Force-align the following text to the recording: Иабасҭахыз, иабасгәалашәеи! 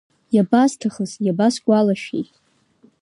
Иабасҭахыз, 0.35 1.11
иабасгәалашәеи! 1.25 2.25